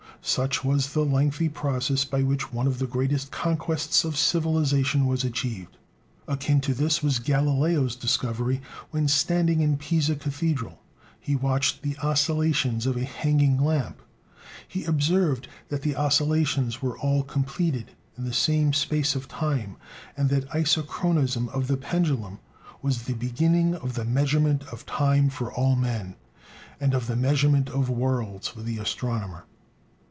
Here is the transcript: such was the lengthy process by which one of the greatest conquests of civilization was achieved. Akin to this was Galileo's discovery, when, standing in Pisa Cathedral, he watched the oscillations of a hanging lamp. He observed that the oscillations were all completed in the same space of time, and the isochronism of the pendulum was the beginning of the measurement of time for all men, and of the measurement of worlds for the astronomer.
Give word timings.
such 0.23 0.63
was 0.63 0.93
the 0.93 1.03
lengthy 1.03 1.49
process 1.49 2.05
by 2.05 2.21
which 2.21 2.53
one 2.53 2.67
of 2.67 2.77
the 2.77 2.85
greatest 2.85 3.31
conquests 3.31 4.03
of 4.03 4.15
civilization 4.15 5.07
was 5.07 5.23
achieved. 5.23 5.75
Akin 6.27 6.61
to 6.61 6.75
this 6.75 7.01
was 7.01 7.17
Galileo's 7.17 7.95
discovery, 7.95 8.61
when, 8.91 9.07
standing 9.07 9.61
in 9.61 9.77
Pisa 9.77 10.15
Cathedral, 10.15 10.79
he 11.19 11.35
watched 11.35 11.81
the 11.81 11.97
oscillations 12.03 12.85
of 12.85 12.97
a 12.97 13.03
hanging 13.03 13.57
lamp. 13.63 13.99
He 14.67 14.83
observed 14.85 15.47
that 15.69 15.81
the 15.81 15.95
oscillations 15.95 16.83
were 16.83 16.99
all 16.99 17.23
completed 17.23 17.89
in 18.15 18.23
the 18.23 18.31
same 18.31 18.73
space 18.73 19.15
of 19.15 19.27
time, 19.27 19.75
and 20.15 20.29
the 20.29 20.41
isochronism 20.55 21.49
of 21.49 21.65
the 21.65 21.77
pendulum 21.77 22.37
was 22.83 23.01
the 23.03 23.15
beginning 23.15 23.73
of 23.73 23.95
the 23.95 24.05
measurement 24.05 24.63
of 24.71 24.85
time 24.85 25.31
for 25.31 25.51
all 25.51 25.75
men, 25.75 26.15
and 26.79 26.93
of 26.93 27.07
the 27.07 27.15
measurement 27.15 27.71
of 27.71 27.89
worlds 27.89 28.47
for 28.47 28.61
the 28.61 28.77
astronomer. 28.77 29.45